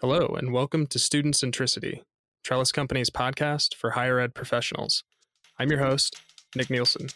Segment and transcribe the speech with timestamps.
[0.00, 2.02] Hello, and welcome to Student Centricity,
[2.44, 5.02] Trellis Company's podcast for higher ed professionals.
[5.58, 6.14] I'm your host,
[6.54, 7.08] Nick Nielsen.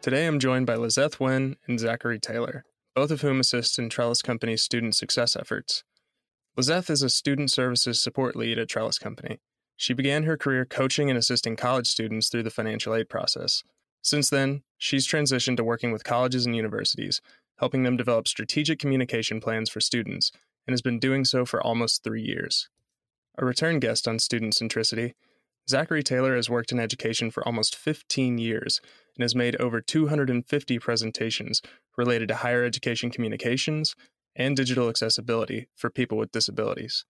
[0.00, 4.22] Today I'm joined by Lizeth Wynn and Zachary Taylor, both of whom assist in Trellis
[4.22, 5.82] Company's student success efforts.
[6.56, 9.40] Lizeth is a student services support lead at Trellis Company.
[9.76, 13.64] She began her career coaching and assisting college students through the financial aid process.
[14.02, 17.20] Since then, she's transitioned to working with colleges and universities,
[17.58, 20.32] helping them develop strategic communication plans for students,
[20.66, 22.68] and has been doing so for almost three years.
[23.38, 25.14] A return guest on Student Centricity,
[25.68, 28.80] Zachary Taylor has worked in education for almost 15 years
[29.16, 31.62] and has made over 250 presentations
[31.96, 33.94] related to higher education communications
[34.34, 37.04] and digital accessibility for people with disabilities.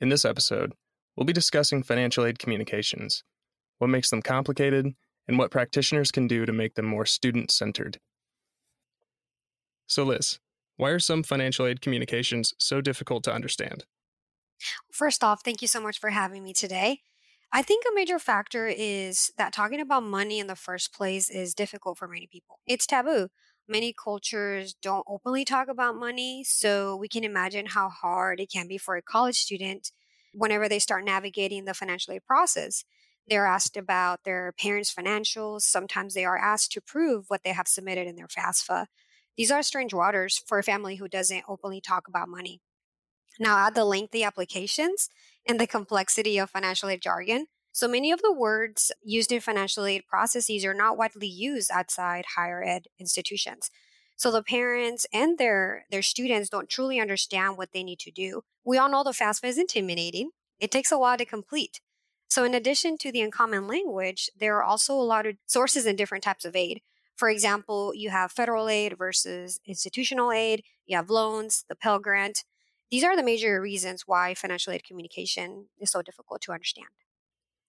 [0.00, 0.72] In this episode,
[1.16, 3.24] we'll be discussing financial aid communications,
[3.78, 4.94] what makes them complicated,
[5.28, 7.98] and what practitioners can do to make them more student centered.
[9.86, 10.38] So, Liz,
[10.76, 13.84] why are some financial aid communications so difficult to understand?
[14.90, 17.00] First off, thank you so much for having me today.
[17.52, 21.54] I think a major factor is that talking about money in the first place is
[21.54, 22.60] difficult for many people.
[22.66, 23.28] It's taboo.
[23.68, 28.66] Many cultures don't openly talk about money, so we can imagine how hard it can
[28.68, 29.92] be for a college student
[30.32, 32.84] whenever they start navigating the financial aid process.
[33.28, 35.62] They're asked about their parents' financials.
[35.62, 38.86] Sometimes they are asked to prove what they have submitted in their FAFSA.
[39.36, 42.60] These are strange waters for a family who doesn't openly talk about money.
[43.38, 45.08] Now, add the lengthy applications
[45.48, 47.46] and the complexity of financial aid jargon.
[47.72, 52.24] So many of the words used in financial aid processes are not widely used outside
[52.36, 53.70] higher ed institutions.
[54.16, 58.42] So the parents and their their students don't truly understand what they need to do.
[58.64, 60.30] We all know the FAFSA is intimidating.
[60.60, 61.80] It takes a while to complete.
[62.32, 65.98] So, in addition to the uncommon language, there are also a lot of sources and
[65.98, 66.80] different types of aid.
[67.14, 72.44] For example, you have federal aid versus institutional aid, you have loans, the Pell Grant.
[72.90, 76.86] These are the major reasons why financial aid communication is so difficult to understand.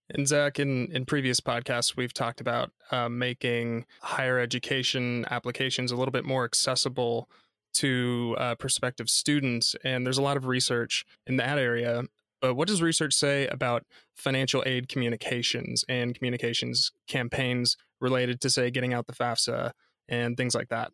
[0.09, 5.97] And Zach, in, in previous podcasts, we've talked about uh, making higher education applications a
[5.97, 7.29] little bit more accessible
[7.73, 9.75] to uh, prospective students.
[9.83, 12.03] And there's a lot of research in that area.
[12.43, 18.69] But what does research say about financial aid communications and communications campaigns related to, say,
[18.69, 19.71] getting out the FAFSA
[20.09, 20.91] and things like that?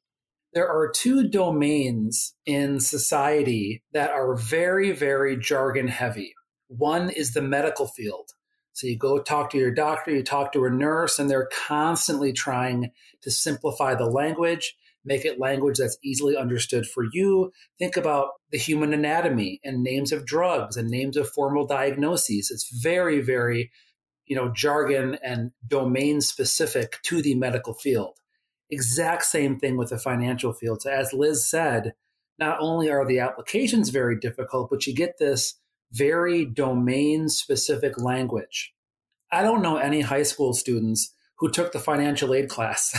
[0.53, 6.35] There are two domains in society that are very, very jargon heavy.
[6.67, 8.29] One is the medical field.
[8.73, 12.31] So you go talk to your doctor, you talk to a nurse, and they're constantly
[12.31, 12.91] trying
[13.23, 14.75] to simplify the language
[15.09, 17.51] make it language that's easily understood for you.
[17.79, 22.51] Think about the human anatomy and names of drugs and names of formal diagnoses.
[22.51, 23.71] It's very, very,
[24.27, 28.19] you know, jargon and domain specific to the medical field.
[28.69, 30.83] Exact same thing with the financial field.
[30.83, 31.93] So as Liz said,
[32.37, 35.55] not only are the applications very difficult, but you get this
[35.91, 38.73] very domain specific language.
[39.31, 42.93] I don't know any high school students who took the financial aid class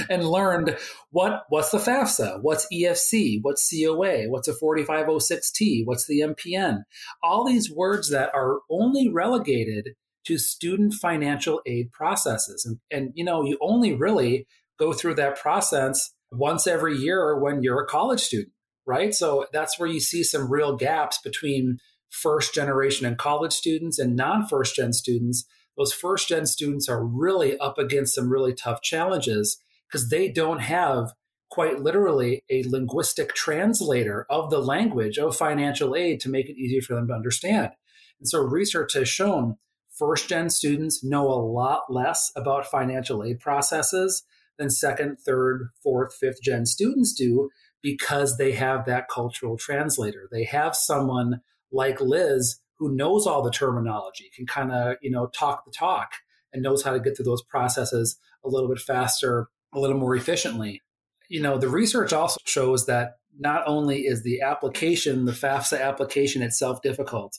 [0.10, 0.76] and learned
[1.10, 6.82] what what's the FAFSA, what's EFC, what's COA, what's a 4506T, what's the MPN.
[7.22, 9.90] All these words that are only relegated
[10.26, 12.66] to student financial aid processes.
[12.66, 14.46] And, and you know, you only really
[14.78, 18.52] go through that process once every year when you're a college student,
[18.86, 19.14] right?
[19.14, 21.78] So that's where you see some real gaps between
[22.10, 25.44] first generation and college students and non first gen students
[25.80, 29.56] those first gen students are really up against some really tough challenges
[29.88, 31.14] because they don't have
[31.50, 36.82] quite literally a linguistic translator of the language of financial aid to make it easier
[36.82, 37.70] for them to understand.
[38.18, 39.56] And so research has shown
[39.88, 44.22] first gen students know a lot less about financial aid processes
[44.58, 47.48] than second, third, fourth, fifth gen students do
[47.82, 50.28] because they have that cultural translator.
[50.30, 51.40] They have someone
[51.72, 56.12] like Liz who knows all the terminology, can kind of, you know, talk the talk
[56.52, 60.16] and knows how to get through those processes a little bit faster, a little more
[60.16, 60.82] efficiently.
[61.28, 66.40] You know, the research also shows that not only is the application, the FAFSA application
[66.40, 67.38] itself difficult,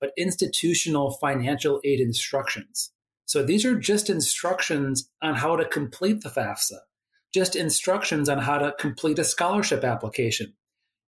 [0.00, 2.90] but institutional financial aid instructions.
[3.26, 6.78] So these are just instructions on how to complete the FAFSA,
[7.32, 10.54] just instructions on how to complete a scholarship application,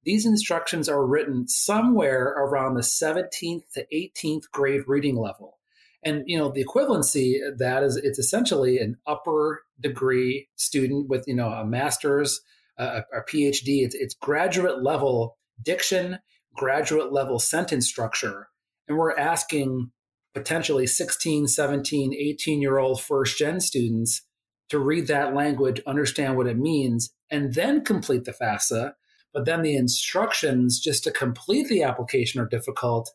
[0.05, 5.59] these instructions are written somewhere around the 17th to 18th grade reading level.
[6.03, 11.35] And you know the equivalency that is it's essentially an upper degree student with you
[11.35, 12.41] know a master's,
[12.79, 13.85] a, a PhD.
[13.85, 16.19] It's, it's graduate level diction,
[16.55, 18.49] graduate level sentence structure,
[18.89, 19.91] and we're asking
[20.33, 24.23] potentially 16, 17, 18 year old first gen students
[24.71, 28.95] to read that language, understand what it means, and then complete the FAFSA.
[29.33, 33.11] But then the instructions just to complete the application are difficult.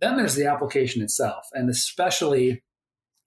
[0.00, 2.62] Then there's the application itself, and especially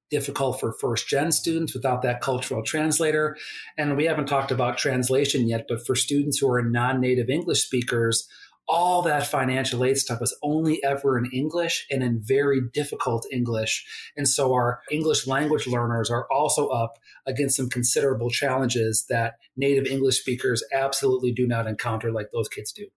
[0.10, 3.38] difficult for first gen students without that cultural translator.
[3.78, 7.64] And we haven't talked about translation yet, but for students who are non native English
[7.64, 8.28] speakers,
[8.69, 13.83] all that financial aid stuff is only ever in English and in very difficult English.
[14.16, 19.88] And so our English language learners are also up against some considerable challenges that native
[19.88, 22.88] English speakers absolutely do not encounter like those kids do.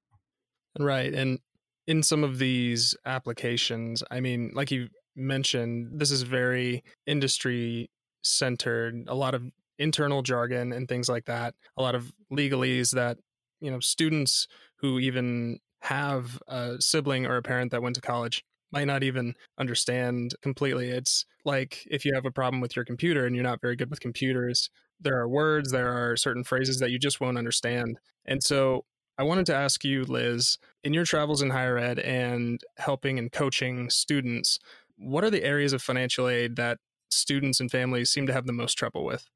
[0.78, 1.12] Right.
[1.12, 1.38] And
[1.86, 7.90] in some of these applications, I mean, like you mentioned, this is very industry
[8.22, 9.42] centered, a lot of
[9.78, 13.16] internal jargon and things like that, a lot of legalese that,
[13.62, 18.44] you know, students who even have a sibling or a parent that went to college
[18.72, 20.88] might not even understand completely.
[20.88, 23.90] It's like if you have a problem with your computer and you're not very good
[23.90, 24.70] with computers,
[25.00, 27.98] there are words, there are certain phrases that you just won't understand.
[28.24, 28.84] And so
[29.18, 33.30] I wanted to ask you, Liz, in your travels in higher ed and helping and
[33.30, 34.58] coaching students,
[34.96, 36.78] what are the areas of financial aid that
[37.10, 39.28] students and families seem to have the most trouble with?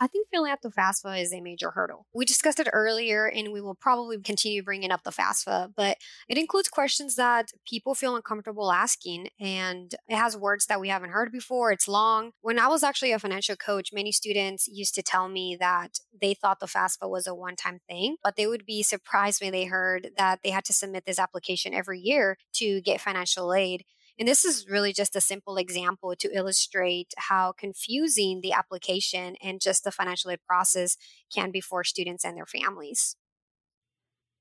[0.00, 2.06] I think filling out the FAFSA is a major hurdle.
[2.12, 5.98] We discussed it earlier, and we will probably continue bringing up the FAFSA, but
[6.28, 11.10] it includes questions that people feel uncomfortable asking, and it has words that we haven't
[11.10, 11.70] heard before.
[11.70, 12.32] It's long.
[12.40, 16.34] When I was actually a financial coach, many students used to tell me that they
[16.34, 19.64] thought the FAFSA was a one time thing, but they would be surprised when they
[19.64, 23.84] heard that they had to submit this application every year to get financial aid.
[24.18, 29.60] And this is really just a simple example to illustrate how confusing the application and
[29.60, 30.96] just the financial aid process
[31.34, 33.16] can be for students and their families.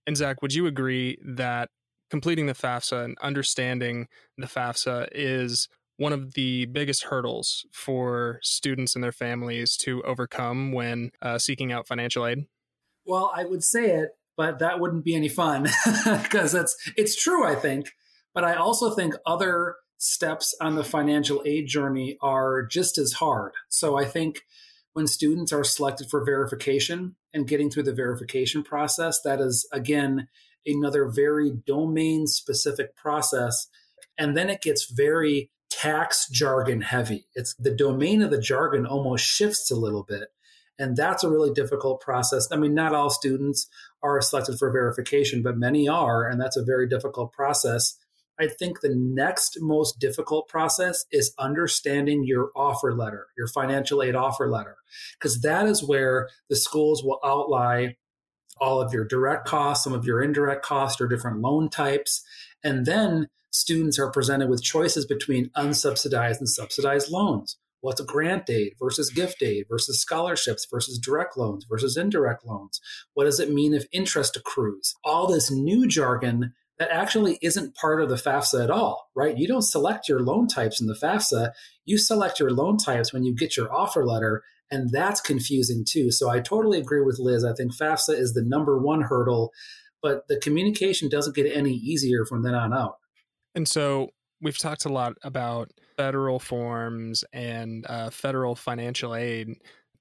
[0.06, 1.70] And Zach, would you agree that
[2.10, 5.68] completing the FAFSA and understanding the FAFSA is
[5.98, 11.72] one of the biggest hurdles for students and their families to overcome when uh, seeking
[11.72, 12.46] out financial aid?
[13.06, 15.64] Well, I would say it, but that wouldn't be any fun
[16.24, 17.46] because it's it's true.
[17.46, 17.92] I think
[18.34, 23.54] but I also think other steps on the financial aid journey are just as hard.
[23.70, 24.42] So I think
[24.94, 30.28] when students are selected for verification and getting through the verification process, that is, again,
[30.66, 33.68] another very domain specific process.
[34.18, 37.26] And then it gets very tax jargon heavy.
[37.34, 40.30] It's the domain of the jargon almost shifts a little bit.
[40.80, 42.48] And that's a really difficult process.
[42.52, 43.68] I mean, not all students
[44.02, 46.28] are selected for verification, but many are.
[46.28, 47.96] And that's a very difficult process.
[48.40, 54.16] I think the next most difficult process is understanding your offer letter, your financial aid
[54.16, 54.78] offer letter,
[55.20, 57.96] because that is where the schools will outline
[58.60, 62.24] all of your direct costs, some of your indirect costs, or different loan types.
[62.64, 67.58] And then students are presented with choices between unsubsidized and subsidized loans.
[67.82, 72.80] What's a grant aid versus gift aid versus scholarships versus direct loans versus indirect loans?
[73.14, 74.96] What does it mean if interest accrues?
[75.04, 79.38] All this new jargon that actually isn't part of the FAFSA at all, right?
[79.38, 81.52] You don't select your loan types in the FAFSA.
[81.86, 86.12] You select your loan types when you get your offer letter, and that's confusing too.
[86.12, 87.46] So I totally agree with Liz.
[87.46, 89.52] I think FAFSA is the number one hurdle,
[90.02, 92.98] but the communication doesn't get any easier from then on out.
[93.56, 94.10] And so
[94.42, 99.50] we've talked a lot about federal forms and uh, federal financial aid,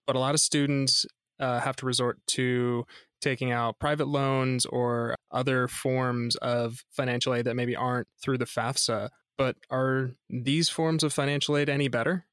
[0.07, 1.05] but a lot of students
[1.39, 2.85] uh, have to resort to
[3.23, 8.45] taking out private loans or other forms of financial aid that maybe aren't through the
[8.45, 9.09] FAFSA.
[9.39, 12.27] But are these forms of financial aid any better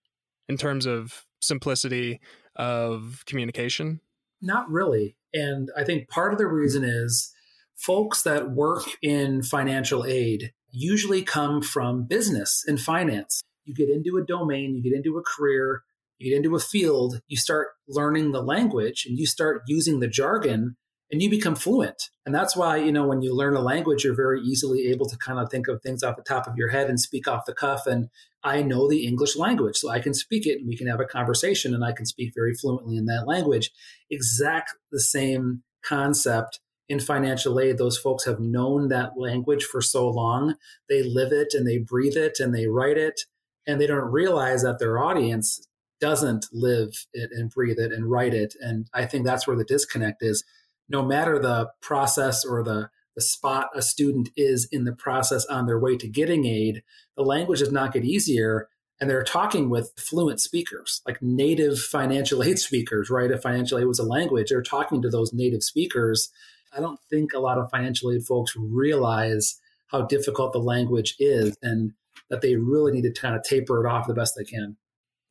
[0.50, 2.20] in terms of simplicity
[2.56, 4.02] of communication?
[4.42, 5.16] Not really.
[5.34, 7.34] And I think part of the reason is
[7.76, 13.42] folks that work in financial aid usually come from business and finance.
[13.64, 15.84] You get into a domain, you get into a career,
[16.20, 20.08] you get into a field, you start learning the language and you start using the
[20.08, 20.76] jargon
[21.12, 22.10] and you become fluent.
[22.26, 25.18] And that's why, you know, when you learn a language, you're very easily able to
[25.18, 27.54] kind of think of things off the top of your head and speak off the
[27.54, 27.88] cuff.
[27.88, 28.10] And
[28.44, 31.06] I know the English language, so I can speak it and we can have a
[31.06, 33.72] conversation and I can speak very fluently in that language.
[34.12, 37.78] Exact the same concept in financial aid.
[37.78, 40.56] Those folks have known that language for so long.
[40.90, 43.22] They live it and they breathe it and they write it.
[43.66, 45.60] And they don't realize that their audience
[46.00, 48.56] doesn't live it and breathe it and write it.
[48.60, 50.44] And I think that's where the disconnect is.
[50.88, 55.66] No matter the process or the, the spot a student is in the process on
[55.66, 56.84] their way to getting aid,
[57.16, 58.70] the language does not get easier.
[59.02, 63.32] And they're talking with fluent speakers, like native financial aid speakers, right?
[63.32, 66.30] If financial aid was a language, they're talking to those native speakers.
[66.76, 71.58] I don't think a lot of financial aid folks realize how difficult the language is
[71.62, 71.94] and
[72.30, 74.78] that they really need to kind of taper it off the best they can.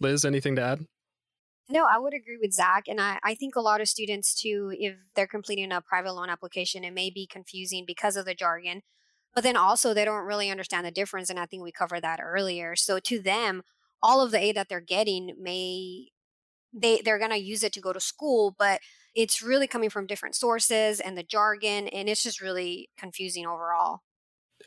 [0.01, 0.87] Liz, anything to add?
[1.71, 2.85] No, I would agree with Zach.
[2.89, 6.31] And I, I think a lot of students, too, if they're completing a private loan
[6.31, 8.83] application, it may be confusing because of the jargon.
[9.35, 11.29] But then also, they don't really understand the difference.
[11.29, 12.75] And I think we covered that earlier.
[12.75, 13.63] So to them,
[14.03, 16.09] all of the aid that they're getting may
[16.73, 18.81] they they're going to use it to go to school but
[19.15, 24.01] it's really coming from different sources and the jargon and it's just really confusing overall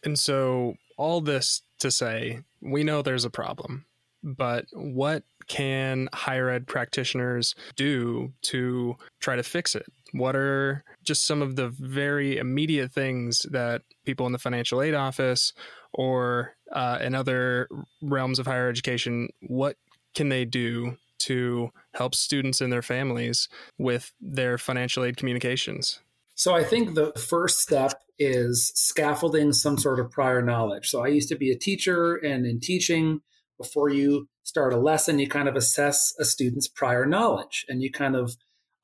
[0.04, 3.86] and so all this to say we know there's a problem
[4.24, 9.86] but what can higher ed practitioners do to try to fix it?
[10.14, 14.94] What are just some of the very immediate things that people in the financial aid
[14.94, 15.54] office
[15.94, 17.68] or uh, in other
[18.02, 19.78] realms of higher education, what
[20.16, 23.48] can they do to help students and their families
[23.78, 26.00] with their financial aid communications?
[26.36, 30.90] So I think the first step is scaffolding some sort of prior knowledge.
[30.90, 33.22] So I used to be a teacher, and in teaching,
[33.62, 37.92] before you start a lesson, you kind of assess a student's prior knowledge and you
[37.92, 38.36] kind of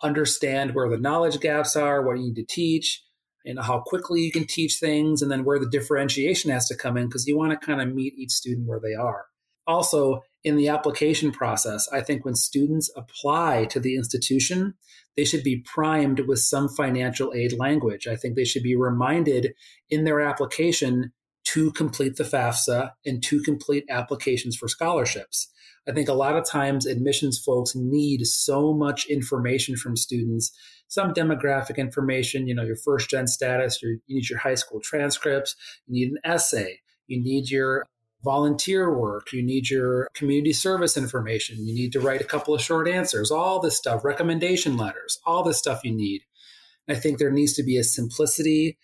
[0.02, 3.04] understand where the knowledge gaps are, what you need to teach,
[3.46, 6.98] and how quickly you can teach things, and then where the differentiation has to come
[6.98, 9.26] in because you want to kind of meet each student where they are.
[9.66, 14.76] Also, in the application process, I think when students apply to the institution,
[15.16, 18.08] they should be primed with some financial aid language.
[18.08, 19.54] I think they should be reminded
[19.90, 21.12] in their application
[21.54, 25.50] to complete the FAFSA and to complete applications for scholarships.
[25.88, 30.52] I think a lot of times admissions folks need so much information from students,
[30.90, 34.82] some demographic information, you know, your first gen status, your, you need your high school
[34.82, 35.56] transcripts,
[35.88, 37.86] you need an essay, you need your
[38.26, 42.62] volunteer work, you need your community service information, you need to write a couple of
[42.62, 46.24] short answers, all this stuff, recommendation letters, all this stuff you need.
[46.90, 48.78] I think there needs to be a simplicity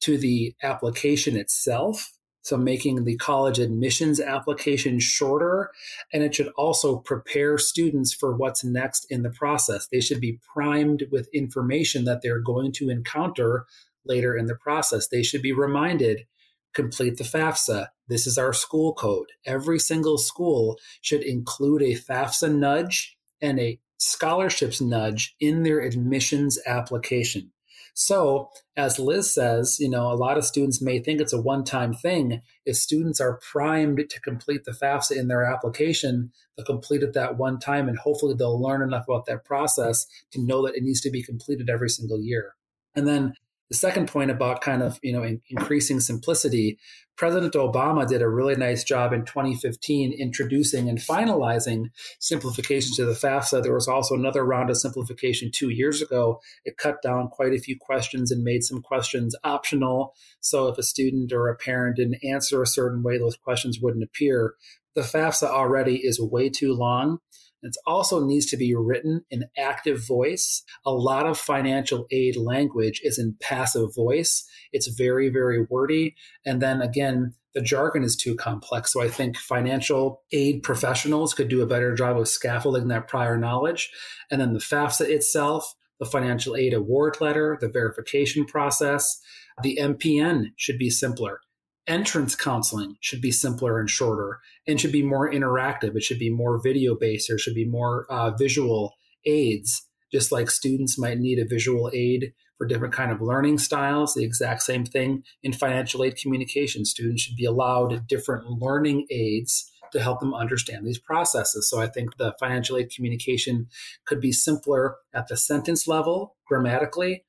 [0.00, 2.12] to the application itself.
[2.42, 5.70] So, making the college admissions application shorter.
[6.12, 9.86] And it should also prepare students for what's next in the process.
[9.88, 13.66] They should be primed with information that they're going to encounter
[14.06, 15.08] later in the process.
[15.08, 16.26] They should be reminded
[16.74, 17.88] complete the FAFSA.
[18.08, 19.28] This is our school code.
[19.44, 26.58] Every single school should include a FAFSA nudge and a scholarships nudge in their admissions
[26.66, 27.50] application.
[27.94, 31.64] So, as Liz says, you know, a lot of students may think it's a one
[31.64, 32.42] time thing.
[32.64, 37.36] If students are primed to complete the FAFSA in their application, they'll complete it that
[37.36, 41.00] one time and hopefully they'll learn enough about that process to know that it needs
[41.02, 42.54] to be completed every single year.
[42.94, 43.34] And then
[43.70, 46.78] the second point about kind of you know in, increasing simplicity
[47.16, 51.86] president obama did a really nice job in 2015 introducing and finalizing
[52.20, 53.62] simplification to the fafsa.
[53.62, 56.40] There was also another round of simplification two years ago.
[56.64, 60.14] It cut down quite a few questions and made some questions optional.
[60.40, 64.04] So if a student or a parent didn't answer a certain way those questions wouldn't
[64.04, 64.54] appear.
[64.94, 67.18] The fafsa already is way too long
[67.62, 70.62] it also needs to be written in active voice.
[70.84, 74.44] A lot of financial aid language is in passive voice.
[74.72, 76.14] It's very, very wordy.
[76.46, 78.92] And then again, the jargon is too complex.
[78.92, 83.36] So I think financial aid professionals could do a better job of scaffolding that prior
[83.36, 83.90] knowledge.
[84.30, 89.20] And then the FAFSA itself, the financial aid award letter, the verification process,
[89.62, 91.40] the MPN should be simpler
[91.88, 95.96] entrance counseling should be simpler and shorter and should be more interactive.
[95.96, 97.28] It should be more video based.
[97.28, 98.94] There should be more uh, visual
[99.26, 104.14] aids, just like students might need a visual aid for different kind of learning styles.
[104.14, 106.84] The exact same thing in financial aid communication.
[106.84, 111.68] Students should be allowed different learning aids to help them understand these processes.
[111.68, 113.68] So I think the financial aid communication
[114.06, 117.24] could be simpler at the sentence level grammatically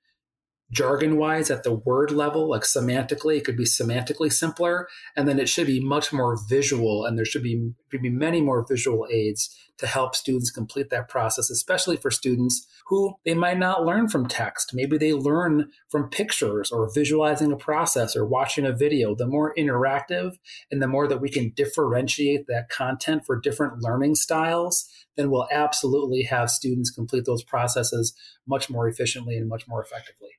[0.71, 4.88] jargon wise at the word level, like semantically, it could be semantically simpler.
[5.15, 8.41] And then it should be much more visual, and there should be, should be many
[8.41, 13.57] more visual aids to help students complete that process, especially for students who they might
[13.57, 14.73] not learn from text.
[14.73, 19.15] Maybe they learn from pictures or visualizing a process or watching a video.
[19.15, 20.38] The more interactive
[20.69, 25.47] and the more that we can differentiate that content for different learning styles, then we'll
[25.49, 28.13] absolutely have students complete those processes
[28.45, 30.38] much more efficiently and much more effectively.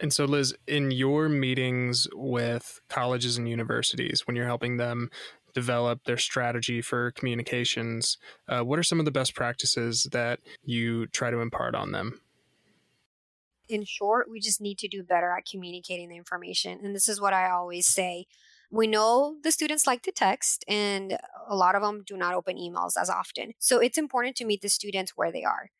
[0.00, 5.10] And so, Liz, in your meetings with colleges and universities, when you're helping them
[5.52, 8.16] develop their strategy for communications,
[8.48, 12.20] uh, what are some of the best practices that you try to impart on them?
[13.68, 16.80] In short, we just need to do better at communicating the information.
[16.82, 18.26] And this is what I always say.
[18.70, 22.56] We know the students like to text, and a lot of them do not open
[22.56, 23.52] emails as often.
[23.58, 25.70] So it's important to meet the students where they are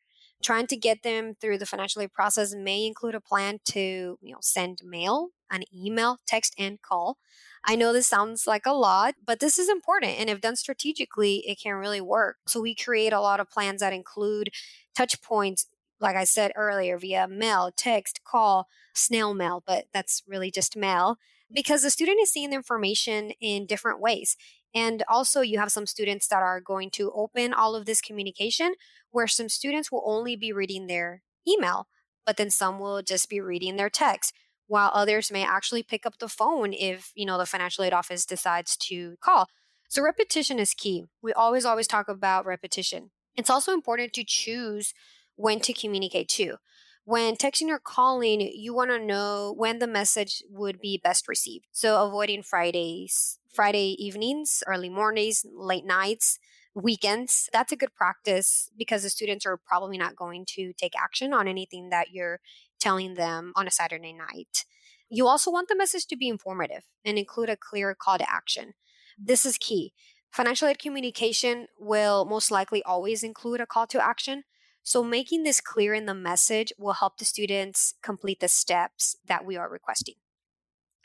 [0.41, 4.31] trying to get them through the financial aid process may include a plan to you
[4.31, 7.17] know send mail an email text and call
[7.63, 10.19] I know this sounds like a lot, but this is important.
[10.19, 12.37] And if done strategically, it can really work.
[12.47, 14.49] So we create a lot of plans that include
[14.95, 15.67] touch points,
[15.99, 21.17] like I said earlier, via mail, text, call, snail mail, but that's really just mail
[21.53, 24.37] because the student is seeing the information in different ways.
[24.73, 28.75] And also, you have some students that are going to open all of this communication,
[29.11, 31.87] where some students will only be reading their email,
[32.25, 34.33] but then some will just be reading their text
[34.67, 38.25] while others may actually pick up the phone if, you know, the financial aid office
[38.25, 39.47] decides to call.
[39.89, 41.03] So repetition is key.
[41.21, 43.11] We always always talk about repetition.
[43.35, 44.93] It's also important to choose
[45.35, 46.55] when to communicate to.
[47.03, 51.65] When texting or calling, you want to know when the message would be best received.
[51.73, 56.39] So avoiding Fridays, Friday evenings, early mornings, late nights,
[56.73, 57.49] weekends.
[57.51, 61.47] That's a good practice because the students are probably not going to take action on
[61.47, 62.39] anything that you're
[62.79, 64.65] telling them on a Saturday night.
[65.09, 68.73] You also want the message to be informative and include a clear call to action.
[69.17, 69.93] This is key.
[70.31, 74.43] Financial aid communication will most likely always include a call to action.
[74.83, 79.45] So, making this clear in the message will help the students complete the steps that
[79.45, 80.15] we are requesting.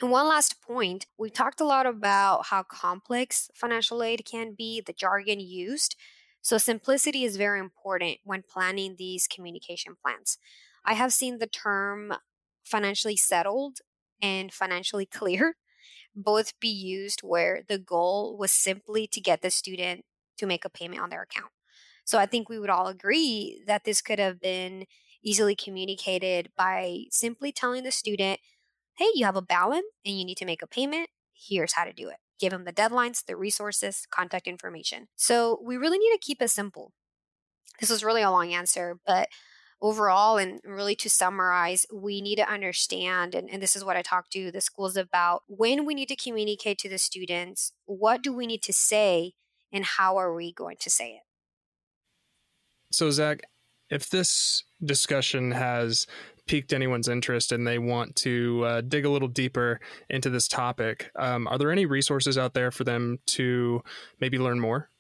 [0.01, 4.81] And one last point we've talked a lot about how complex financial aid can be,
[4.81, 5.97] the jargon used.
[6.43, 10.39] So, simplicity is very important when planning these communication plans.
[10.85, 12.15] I have seen the term
[12.65, 13.79] financially settled
[14.23, 15.57] and financially clear
[16.15, 20.05] both be used where the goal was simply to get the student
[20.39, 21.51] to make a payment on their account.
[22.05, 24.87] So, I think we would all agree that this could have been
[25.25, 28.41] easily communicated by simply telling the student
[28.99, 31.09] hey, you have a balance and you need to make a payment.
[31.35, 32.17] Here's how to do it.
[32.39, 35.09] Give them the deadlines, the resources, contact information.
[35.17, 36.93] So we really need to keep it simple.
[37.81, 39.29] This was really a long answer, but
[39.83, 44.03] overall, and really to summarize, we need to understand, and, and this is what I
[44.03, 48.33] talked to the schools about, when we need to communicate to the students, what do
[48.33, 49.35] we need to say,
[49.71, 51.23] and how are we going to say it?
[52.91, 53.43] So, Zach,
[53.91, 56.07] if this discussion has
[56.47, 61.11] piqued anyone's interest and they want to uh, dig a little deeper into this topic,
[61.17, 63.83] um, are there any resources out there for them to
[64.21, 64.91] maybe learn more?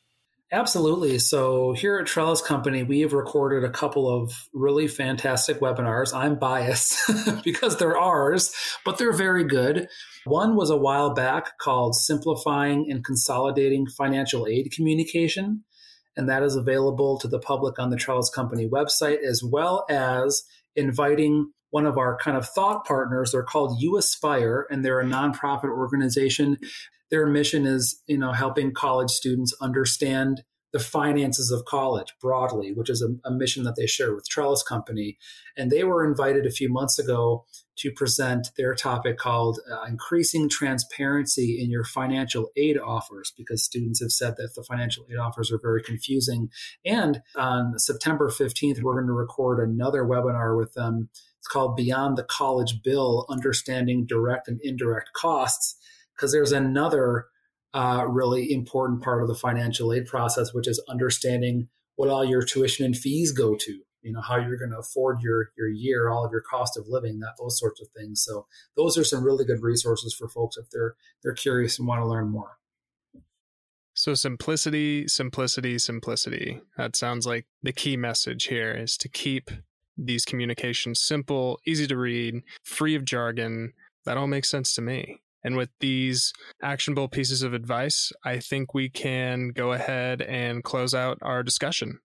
[0.52, 1.18] Absolutely.
[1.18, 6.14] So here at Trellis Company, we have recorded a couple of really fantastic webinars.
[6.14, 7.10] I'm biased
[7.44, 8.54] because they're ours,
[8.84, 9.88] but they're very good.
[10.24, 15.64] One was a while back called Simplifying and Consolidating Financial Aid Communication,
[16.16, 20.44] and that is available to the public on the Trellis Company website, as well as
[20.76, 23.32] inviting one of our kind of thought partners.
[23.32, 26.58] They're called uAspire, and they're a nonprofit organization.
[27.10, 32.90] Their mission is, you know, helping college students understand the finances of college broadly, which
[32.90, 35.16] is a, a, mission that they share with Trellis Company.
[35.56, 40.48] And they were invited a few months ago to present their topic called uh, Increasing
[40.48, 45.52] Transparency in Your Financial Aid Offers, because students have said that the financial aid offers
[45.52, 46.48] are very confusing.
[46.84, 51.10] And on September 15th, we're going to record another webinar with them.
[51.38, 55.76] It's called Beyond the College Bill Understanding Direct and Indirect Costs,
[56.14, 57.26] because there's another
[57.76, 62.42] uh, really important part of the financial aid process, which is understanding what all your
[62.42, 63.80] tuition and fees go to.
[64.00, 66.86] You know how you're going to afford your your year, all of your cost of
[66.88, 68.22] living, that those sorts of things.
[68.24, 72.00] So those are some really good resources for folks if they're they're curious and want
[72.00, 72.56] to learn more.
[73.92, 76.60] So simplicity, simplicity, simplicity.
[76.78, 79.50] That sounds like the key message here is to keep
[79.98, 83.72] these communications simple, easy to read, free of jargon.
[84.04, 85.20] That all makes sense to me.
[85.46, 90.92] And with these actionable pieces of advice, I think we can go ahead and close
[90.92, 92.00] out our discussion.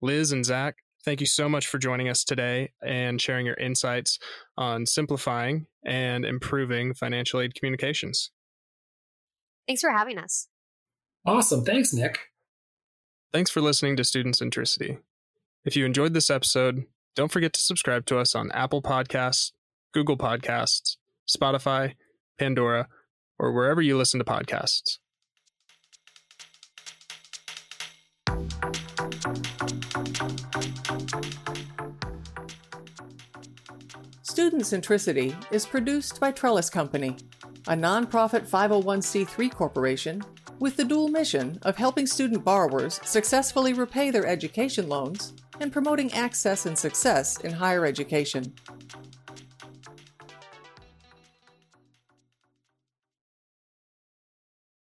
[0.00, 4.18] Liz and Zach, thank you so much for joining us today and sharing your insights
[4.56, 8.30] on simplifying and improving financial aid communications.
[9.66, 10.48] Thanks for having us.
[11.26, 11.66] Awesome.
[11.66, 12.18] Thanks, Nick.
[13.30, 14.96] Thanks for listening to Student Centricity.
[15.66, 16.84] If you enjoyed this episode,
[17.14, 19.52] don't forget to subscribe to us on Apple Podcasts,
[19.92, 20.96] Google Podcasts,
[21.28, 21.92] Spotify,
[22.38, 22.88] Pandora,
[23.38, 24.98] or wherever you listen to podcasts.
[34.22, 37.16] Student Centricity is produced by Trellis Company,
[37.66, 40.22] a nonprofit 501c3 corporation
[40.58, 46.12] with the dual mission of helping student borrowers successfully repay their education loans and promoting
[46.12, 48.54] access and success in higher education.